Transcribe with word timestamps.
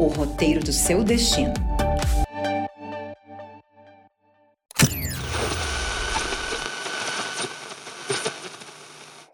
o 0.00 0.06
roteiro 0.06 0.60
do 0.60 0.72
seu 0.72 1.04
destino. 1.04 1.52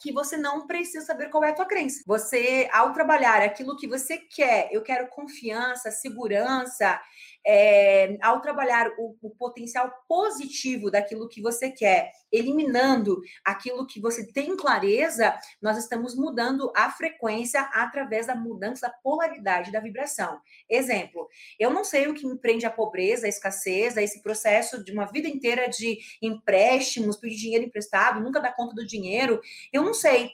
que 0.00 0.12
você 0.12 0.36
não 0.36 0.68
precisa 0.68 1.04
saber 1.04 1.30
qual 1.30 1.42
é 1.42 1.50
a 1.50 1.52
tua 1.52 1.64
crença. 1.64 2.00
Você, 2.06 2.68
ao 2.72 2.92
trabalhar 2.92 3.42
aquilo 3.42 3.76
que 3.76 3.88
você 3.88 4.18
quer, 4.18 4.68
eu 4.70 4.80
quero 4.80 5.08
confiança, 5.08 5.90
segurança, 5.90 7.00
é, 7.46 8.18
ao 8.20 8.40
trabalhar 8.40 8.90
o, 8.98 9.16
o, 9.22 9.30
potencial 9.30 9.92
positivo 10.08 10.90
daquilo 10.90 11.28
que 11.28 11.40
você 11.40 11.70
quer, 11.70 12.10
eliminando 12.32 13.20
aquilo 13.44 13.86
que 13.86 14.00
você 14.00 14.26
tem 14.26 14.56
clareza, 14.56 15.32
nós 15.62 15.78
estamos 15.78 16.16
mudando 16.16 16.72
a 16.74 16.90
frequência 16.90 17.60
através 17.72 18.26
da 18.26 18.34
mudança 18.34 18.88
da 18.88 18.92
polaridade 18.92 19.70
da 19.70 19.78
vibração. 19.78 20.40
Exemplo, 20.68 21.28
eu 21.56 21.70
não 21.70 21.84
sei 21.84 22.08
o 22.08 22.14
que 22.14 22.26
me 22.26 22.36
prende 22.36 22.66
à 22.66 22.70
pobreza, 22.70 23.26
à 23.26 23.28
escassez, 23.28 23.96
a 23.96 24.02
esse 24.02 24.20
processo 24.22 24.82
de 24.82 24.90
uma 24.90 25.06
vida 25.06 25.28
inteira 25.28 25.68
de 25.68 25.98
empréstimos, 26.20 27.16
pedir 27.16 27.36
dinheiro 27.36 27.64
emprestado, 27.64 28.20
nunca 28.20 28.40
dar 28.40 28.56
conta 28.56 28.74
do 28.74 28.84
dinheiro. 28.84 29.40
Eu 29.72 29.84
não 29.84 29.94
sei. 29.94 30.30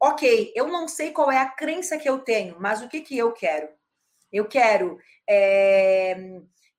Ok, 0.00 0.52
eu 0.54 0.66
não 0.68 0.88
sei 0.88 1.12
qual 1.12 1.30
é 1.30 1.38
a 1.38 1.48
crença 1.48 1.98
que 1.98 2.08
eu 2.08 2.18
tenho, 2.20 2.56
mas 2.58 2.82
o 2.82 2.88
que, 2.88 3.00
que 3.00 3.16
eu 3.16 3.32
quero? 3.32 3.68
Eu 4.32 4.46
quero 4.46 4.98
é, 5.28 6.33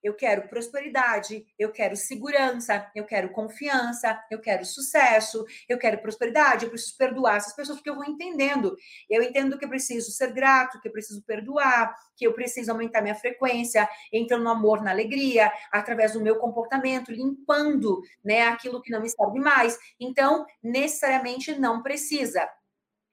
eu 0.06 0.14
quero 0.14 0.48
prosperidade, 0.48 1.44
eu 1.58 1.72
quero 1.72 1.96
segurança, 1.96 2.92
eu 2.94 3.06
quero 3.06 3.32
confiança, 3.32 4.24
eu 4.30 4.40
quero 4.40 4.64
sucesso, 4.64 5.44
eu 5.68 5.80
quero 5.80 5.98
prosperidade, 5.98 6.64
eu 6.64 6.70
preciso 6.70 6.96
perdoar 6.96 7.38
essas 7.38 7.56
pessoas, 7.56 7.80
porque 7.80 7.90
eu 7.90 7.96
vou 7.96 8.06
entendendo. 8.06 8.78
Eu 9.10 9.24
entendo 9.24 9.58
que 9.58 9.66
eu 9.66 9.70
preciso 9.70 10.12
ser 10.12 10.32
grato, 10.32 10.80
que 10.80 10.88
eu 10.88 10.92
preciso 10.92 11.24
perdoar, 11.24 11.96
que 12.16 12.28
eu 12.28 12.34
preciso 12.34 12.72
aumentar 12.72 13.02
minha 13.02 13.16
frequência, 13.16 13.90
entrando 14.14 14.44
no 14.44 14.52
amor, 14.52 14.84
na 14.84 14.92
alegria, 14.92 15.52
através 15.72 16.14
do 16.14 16.22
meu 16.22 16.36
comportamento, 16.38 17.12
limpando 17.12 18.00
né, 18.24 18.44
aquilo 18.44 18.84
que 18.84 18.92
não 18.92 19.02
me 19.02 19.10
serve 19.10 19.40
mais. 19.40 19.76
Então, 20.00 20.46
necessariamente 20.62 21.58
não 21.58 21.82
precisa 21.82 22.48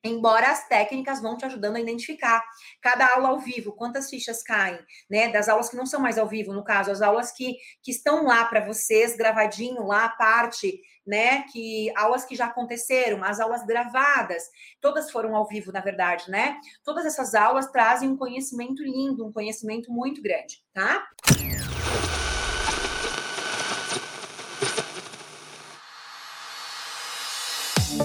embora 0.05 0.51
as 0.51 0.67
técnicas 0.67 1.21
vão 1.21 1.37
te 1.37 1.45
ajudando 1.45 1.77
a 1.77 1.81
identificar 1.81 2.43
cada 2.81 3.07
aula 3.15 3.29
ao 3.29 3.39
vivo, 3.39 3.73
quantas 3.73 4.11
fichas 4.11 4.43
caem, 4.43 4.79
né, 5.09 5.31
das 5.31 5.49
aulas 5.49 5.69
que 5.69 5.77
não 5.77 5.87
são 5.87 6.01
mais 6.01 6.19
ao 6.19 6.27
vivo, 6.27 6.53
no 6.53 6.65
caso, 6.65 6.91
as 6.91 7.03
aulas 7.03 7.33
que, 7.33 7.57
que 7.83 7.91
estão 7.91 8.25
lá 8.25 8.45
para 8.45 8.65
vocês, 8.65 9.17
gravadinho 9.17 9.87
lá, 9.87 10.07
a 10.07 10.11
parte, 10.11 10.81
né, 11.07 11.43
que 11.53 11.93
aulas 11.97 12.25
que 12.25 12.35
já 12.35 12.47
aconteceram, 12.47 13.23
as 13.23 13.41
aulas 13.41 13.65
gravadas, 13.65 14.45
todas 14.81 15.11
foram 15.11 15.35
ao 15.37 15.47
vivo, 15.47 15.73
na 15.73 15.81
verdade, 15.81 16.31
né, 16.31 16.57
todas 16.85 17.07
essas 17.07 17.35
aulas 17.35 17.71
trazem 17.71 18.09
um 18.09 18.17
conhecimento 18.17 18.83
lindo, 18.83 19.27
um 19.27 19.33
conhecimento 19.33 19.91
muito 19.91 20.23
grande, 20.23 20.63
tá? 20.73 21.07